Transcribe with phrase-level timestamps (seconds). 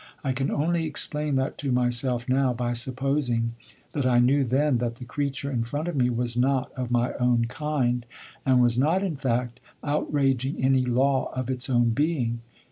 [0.23, 3.51] I can only explain that to myself now, by supposing
[3.91, 7.13] that I knew then, that the creature in front of me was not of my
[7.19, 8.03] own kind,
[8.43, 12.39] and was not, in fact, outraging any law of its own being.